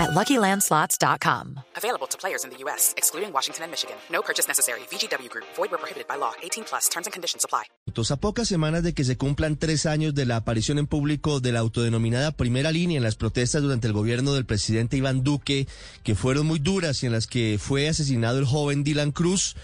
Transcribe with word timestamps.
at 0.00 0.10
LuckyLandSlots.com. 0.10 1.60
Available 1.76 2.08
to 2.08 2.16
players 2.16 2.44
in 2.44 2.50
the 2.50 2.56
U.S., 2.64 2.94
excluding 2.96 3.32
Washington 3.32 3.64
and 3.64 3.70
Michigan. 3.70 3.96
No 4.10 4.22
purchase 4.22 4.48
necessary. 4.48 4.80
VGW 4.90 5.28
Group. 5.28 5.46
Void 5.56 5.70
where 5.70 5.78
prohibited 5.78 6.08
by 6.08 6.16
law. 6.16 6.32
18 6.42 6.64
plus. 6.64 6.88
Terms 6.88 7.06
and 7.06 7.12
conditions 7.12 7.44
apply. 7.44 7.64
A 8.10 8.16
pocas 8.16 8.48
semanas 8.48 8.82
de 8.82 8.94
que 8.94 9.04
se 9.04 9.16
cumplan 9.16 9.56
tres 9.56 9.84
años 9.84 10.14
de 10.14 10.24
la 10.24 10.36
aparición 10.36 10.78
en 10.78 10.86
público 10.86 11.40
de 11.40 11.52
la 11.52 11.60
autodenominada 11.60 12.30
primera 12.32 12.70
línea 12.72 12.96
en 12.96 13.02
las 13.02 13.16
protestas 13.16 13.62
durante 13.62 13.88
el 13.88 13.92
gobierno 13.92 14.32
del 14.32 14.46
presidente 14.46 14.96
Iván 14.96 15.22
Duque, 15.22 15.66
que 16.02 16.14
fueron 16.14 16.46
muy 16.46 16.58
duras 16.58 17.02
y 17.02 17.06
en 17.06 17.12
las 17.12 17.26
que 17.26 17.58
fue 17.60 17.88
asesinado 17.88 18.38
el 18.38 18.46
joven 18.46 18.84
Dylan 18.84 19.12
Cruz, 19.12 19.56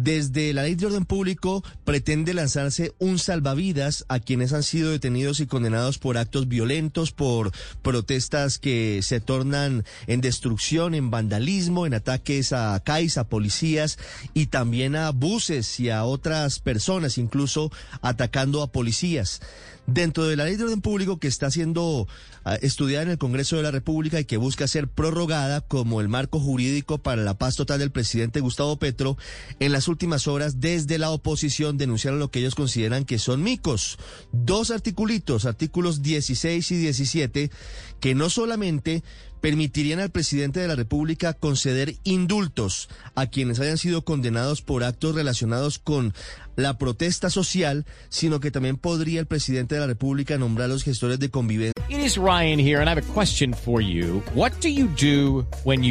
desde 0.00 0.52
la 0.52 0.62
ley 0.62 0.74
de 0.74 0.86
orden 0.86 1.04
público 1.04 1.64
pretende 1.84 2.34
lanzarse 2.34 2.92
un 2.98 3.18
salvavidas 3.18 4.04
a 4.08 4.20
quienes 4.20 4.52
han 4.52 4.62
sido 4.62 4.90
detenidos 4.90 5.40
y 5.40 5.46
condenados 5.46 5.98
por 5.98 6.18
actos 6.18 6.48
violentos, 6.48 7.12
por 7.12 7.52
protestas 7.82 8.58
que 8.58 9.00
se 9.02 9.20
tornan 9.20 9.84
en 10.06 10.20
destrucción, 10.20 10.94
en 10.94 11.10
vandalismo, 11.10 11.86
en 11.86 11.94
ataques 11.94 12.52
a 12.52 12.78
CAIS, 12.80 13.18
a 13.18 13.28
policías 13.28 13.98
y 14.34 14.46
también 14.46 14.96
a 14.96 15.10
buses 15.10 15.80
y 15.80 15.90
a 15.90 16.04
otras 16.04 16.60
personas, 16.60 17.18
incluso 17.18 17.70
atacando 18.02 18.62
a 18.62 18.72
policías. 18.72 19.40
Dentro 19.88 20.26
de 20.26 20.36
la 20.36 20.44
ley 20.44 20.56
de 20.56 20.64
orden 20.64 20.82
público 20.82 21.18
que 21.18 21.28
está 21.28 21.50
siendo 21.50 22.06
ah, 22.44 22.56
estudiada 22.56 23.04
en 23.04 23.10
el 23.10 23.16
Congreso 23.16 23.56
de 23.56 23.62
la 23.62 23.70
República 23.70 24.20
y 24.20 24.26
que 24.26 24.36
busca 24.36 24.68
ser 24.68 24.86
prorrogada 24.86 25.62
como 25.62 26.02
el 26.02 26.08
marco 26.08 26.38
jurídico 26.40 26.98
para 26.98 27.22
la 27.22 27.38
paz 27.38 27.56
total 27.56 27.78
del 27.78 27.90
presidente 27.90 28.40
Gustavo 28.40 28.78
Petro, 28.78 29.16
en 29.60 29.72
las 29.72 29.87
últimas 29.88 30.28
horas 30.28 30.60
desde 30.60 30.98
la 30.98 31.10
oposición 31.10 31.78
denunciaron 31.78 32.18
lo 32.18 32.30
que 32.30 32.40
ellos 32.40 32.54
consideran 32.54 33.04
que 33.04 33.18
son 33.18 33.42
micos. 33.42 33.98
Dos 34.32 34.70
articulitos, 34.70 35.44
artículos 35.44 36.02
16 36.02 36.70
y 36.70 36.76
17, 36.76 37.50
que 38.00 38.14
no 38.14 38.30
solamente 38.30 39.02
permitirían 39.40 40.00
al 40.00 40.10
presidente 40.10 40.60
de 40.60 40.68
la 40.68 40.74
República 40.74 41.32
conceder 41.32 41.94
indultos 42.04 42.88
a 43.14 43.26
quienes 43.26 43.60
hayan 43.60 43.78
sido 43.78 44.04
condenados 44.04 44.62
por 44.62 44.84
actos 44.84 45.14
relacionados 45.14 45.78
con 45.78 46.12
la 46.56 46.76
protesta 46.76 47.30
social, 47.30 47.86
sino 48.08 48.40
que 48.40 48.50
también 48.50 48.76
podría 48.76 49.20
el 49.20 49.26
presidente 49.26 49.76
de 49.76 49.82
la 49.82 49.86
República 49.86 50.38
nombrar 50.38 50.66
a 50.66 50.72
los 50.72 50.82
gestores 50.82 51.18
de 51.18 51.30
convivencia. 51.30 51.72
It 51.88 52.00
Ryan 52.18 52.58
here 52.58 52.80
and 52.80 52.88
I 52.88 52.90
have 52.90 52.98
a 52.98 53.14
question 53.14 53.54
for 53.54 53.80
you. 53.80 54.22
What 54.34 54.60
do 54.60 54.68
you 54.68 54.88
do 54.88 55.46
when 55.64 55.82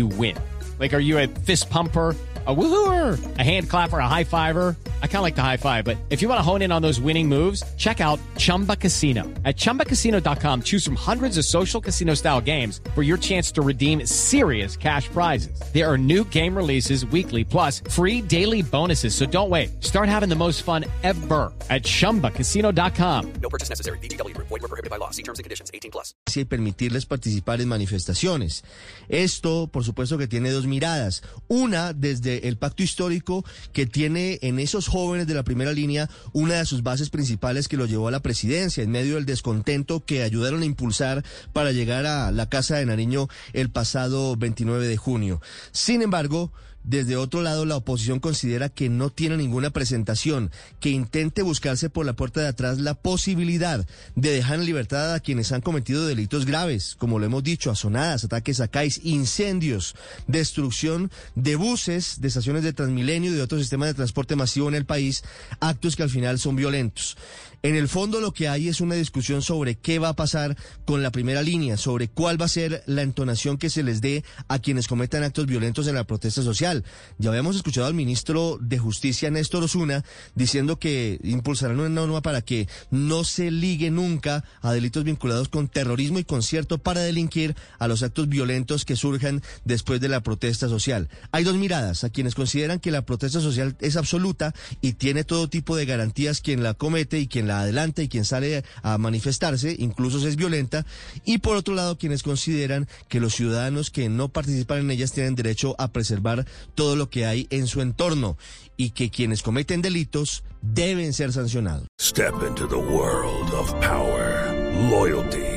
fist 1.46 1.70
pumper? 1.70 2.16
A 2.48 2.56
woohooer, 2.56 3.38
a 3.38 3.44
hand 3.44 3.70
clapper, 3.70 4.00
a 4.00 4.08
high 4.08 4.24
fiver. 4.24 4.76
I 5.02 5.08
kind 5.08 5.18
of 5.18 5.24
like 5.24 5.36
the 5.36 5.42
high 5.42 5.58
five, 5.58 5.84
but 5.84 5.98
if 6.12 6.22
you 6.22 6.30
want 6.30 6.38
to 6.38 6.44
hone 6.44 6.62
in 6.62 6.72
on 6.72 6.82
those 6.84 7.02
winning 7.02 7.28
moves, 7.28 7.64
check 7.78 8.00
out 8.00 8.20
Chumba 8.38 8.76
Casino. 8.76 9.24
At 9.44 9.58
ChumbaCasino.com, 9.58 10.62
choose 10.62 10.86
from 10.86 10.96
hundreds 10.96 11.40
of 11.40 11.46
social 11.46 11.82
casino 11.82 12.14
style 12.14 12.40
games 12.40 12.80
for 12.94 13.02
your 13.02 13.18
chance 13.18 13.52
to 13.54 13.64
redeem 13.64 14.06
serious 14.06 14.78
cash 14.78 15.10
prizes. 15.10 15.60
There 15.74 15.92
are 15.92 15.98
new 15.98 16.24
game 16.26 16.56
releases 16.56 17.08
weekly, 17.08 17.44
plus 17.44 17.82
free 17.90 18.22
daily 18.22 18.62
bonuses. 18.62 19.16
So 19.16 19.26
don't 19.26 19.50
wait. 19.50 19.84
Start 19.84 20.10
having 20.10 20.30
the 20.30 20.36
most 20.36 20.62
fun 20.62 20.86
ever 21.02 21.52
at 21.72 21.82
ChumbaCasino.com. 21.84 23.34
No 23.42 23.50
purchase 23.50 23.70
necessary. 23.70 23.98
BGW. 24.00 24.38
Void 24.38 24.62
were 24.62 24.68
prohibited 24.68 24.92
by 24.92 24.98
law. 24.98 25.10
See 25.10 25.24
terms 25.24 25.40
and 25.40 25.44
conditions. 25.44 25.72
18 25.74 25.90
plus. 25.90 26.14
y 26.38 26.46
permitirles 26.46 27.06
participar 27.06 27.62
en 27.62 27.68
manifestaciones. 27.68 28.64
Esto, 29.10 29.68
por 29.68 29.84
supuesto, 29.84 30.18
que 30.18 30.28
tiene 30.28 30.52
dos 30.52 30.68
miradas. 30.68 31.24
Una, 31.48 31.94
desde 31.94 32.48
el 32.48 32.58
pacto 32.58 32.84
histórico 32.84 33.44
que 33.74 33.86
tiene 33.86 34.40
en 34.42 34.60
esos 34.60 34.87
jóvenes 34.88 35.28
de 35.28 35.34
la 35.34 35.44
primera 35.44 35.72
línea 35.72 36.10
una 36.34 36.56
de 36.56 36.66
sus 36.66 36.84
bases 36.84 37.10
principales 37.10 37.68
que 37.68 37.78
lo 37.78 37.86
llevó 37.86 38.08
a 38.08 38.12
la 38.12 38.22
presidencia 38.22 38.84
en 38.84 38.92
medio 38.92 39.16
del 39.16 39.26
descontento 39.26 40.04
que 40.06 40.24
ayudaron 40.24 40.62
a 40.62 40.66
impulsar 40.66 41.24
para 41.54 41.72
llegar 41.72 42.06
a 42.06 42.32
la 42.32 42.50
Casa 42.50 42.78
de 42.78 42.86
Nariño 42.86 43.28
el 43.54 43.70
pasado 43.70 44.36
29 44.36 44.88
de 44.88 44.98
junio. 44.98 45.42
Sin 45.72 46.02
embargo, 46.02 46.52
desde 46.88 47.18
otro 47.18 47.42
lado, 47.42 47.66
la 47.66 47.76
oposición 47.76 48.22
considera 48.22 48.70
que 48.70 48.88
no 48.88 49.10
tiene 49.10 49.36
ninguna 49.36 49.72
presentación, 49.72 50.52
que 50.80 50.90
intente 50.90 51.42
buscarse 51.42 51.90
por 51.90 52.06
la 52.06 52.14
puerta 52.14 52.40
de 52.40 52.48
atrás 52.48 52.80
la 52.80 52.94
posibilidad 52.94 53.86
de 54.16 54.32
dejar 54.32 54.60
en 54.60 54.66
libertad 54.66 55.14
a 55.14 55.20
quienes 55.20 55.52
han 55.52 55.60
cometido 55.60 56.06
delitos 56.06 56.46
graves, 56.46 56.96
como 56.98 57.20
lo 57.20 57.26
hemos 57.26 57.44
dicho, 57.44 57.72
asonadas, 57.72 58.24
ataques 58.24 58.62
a 58.62 58.70
CAIS, 58.70 59.02
incendios, 59.04 59.96
destrucción 60.28 61.12
de 61.36 61.58
buses, 61.58 62.22
de 62.22 62.30
estaciones 62.30 62.64
de 62.64 62.72
Transmilenio 62.72 63.32
y 63.32 63.36
de 63.36 63.42
otros 63.42 63.60
sistemas 63.60 63.90
de 63.90 63.94
transporte 63.96 64.38
masivo 64.38 64.70
en 64.70 64.76
el 64.76 64.86
país, 64.86 65.26
actos 65.60 65.98
que 65.98 66.04
al 66.04 66.10
final 66.10 66.40
son 66.40 66.56
violentos. 66.56 67.18
En 67.64 67.76
el 67.76 67.88
fondo 67.88 68.22
lo 68.22 68.34
que 68.34 68.48
hay 68.48 68.68
es 68.68 68.82
una 68.82 68.96
discusión 68.96 69.42
sobre 69.42 69.76
qué 69.76 70.00
va 70.00 70.10
a 70.10 70.16
pasar 70.16 70.56
con 70.86 71.02
la 71.02 71.12
primera 71.12 71.42
línea, 71.42 71.76
sobre 71.76 72.08
cuál 72.08 72.40
va 72.40 72.46
a 72.46 72.50
ser 72.50 72.84
la 72.86 73.02
entonación 73.02 73.58
que 73.58 73.70
se 73.70 73.84
les 73.84 74.00
dé 74.00 74.24
a 74.48 74.60
quienes 74.60 74.88
cometan 74.88 75.24
actos 75.24 75.48
violentos 75.48 75.88
en 75.88 75.96
la 75.96 76.04
protesta 76.04 76.44
social. 76.44 76.84
Ya 77.18 77.30
habíamos 77.30 77.56
escuchado 77.56 77.88
al 77.88 77.94
ministro 77.94 78.60
de 78.62 78.78
Justicia, 78.78 79.32
Néstor 79.32 79.64
Osuna, 79.64 80.06
diciendo 80.36 80.78
que 80.78 81.20
impulsarán 81.24 81.80
una 81.80 81.90
norma 81.90 82.22
para 82.22 82.42
que 82.42 82.68
no 82.92 83.24
se 83.24 83.50
ligue 83.50 83.90
nunca 83.90 84.44
a 84.62 84.72
delitos 84.72 85.04
vinculados 85.04 85.50
con 85.50 85.68
terrorismo 85.68 86.20
y 86.20 86.24
concierto 86.24 86.78
para 86.78 87.02
delinquir 87.02 87.56
a 87.80 87.88
los 87.88 88.04
actos 88.04 88.30
violentos 88.30 88.86
que 88.86 88.96
surjan 88.96 89.42
después 89.66 90.00
de 90.00 90.10
la 90.10 90.22
protesta 90.22 90.70
social. 90.70 91.10
Hay 91.32 91.44
dos 91.44 91.56
miradas, 91.56 92.04
a 92.04 92.10
quienes 92.10 92.36
consideran 92.36 92.80
que 92.80 92.92
la 92.92 93.04
protesta 93.04 93.42
social 93.42 93.76
es 93.80 93.96
absoluta 93.96 94.54
y 94.82 94.94
tiene 94.94 95.24
todo 95.24 95.50
tipo 95.50 95.76
de 95.76 95.86
garantías 95.86 96.42
quien 96.42 96.64
la 96.64 96.76
comete 96.76 97.20
y 97.20 97.28
quien 97.28 97.47
la 97.48 97.62
adelanta 97.62 98.04
y 98.04 98.10
quien 98.10 98.26
sale 98.26 98.64
a 98.84 98.98
manifestarse, 98.98 99.76
incluso 99.80 100.20
si 100.20 100.28
es 100.28 100.36
violenta, 100.36 100.86
y 101.26 101.40
por 101.40 101.58
otro 101.58 101.74
lado 101.74 101.98
quienes 101.98 102.24
consideran 102.24 102.88
que 103.08 103.20
los 103.20 103.34
ciudadanos 103.34 103.90
que 103.90 104.10
no 104.10 104.30
participan 104.30 104.80
en 104.80 104.92
ellas 104.92 105.12
tienen 105.12 105.36
derecho 105.36 105.76
a 105.80 105.88
preservar 105.88 106.46
todo 106.76 106.96
lo 106.96 107.10
que 107.10 107.26
hay 107.26 107.48
en 107.50 107.68
su 107.68 107.82
entorno 107.82 108.38
y 108.76 108.92
que 108.92 109.10
quienes 109.10 109.42
cometen 109.42 109.82
delitos 109.82 110.44
deben 110.62 111.14
ser 111.14 111.34
sancionados. 111.34 111.88
Step 112.00 112.36
into 112.48 112.68
the 112.68 112.76
world 112.76 113.54
of 113.54 113.74
power, 113.82 114.54
loyalty 114.90 115.57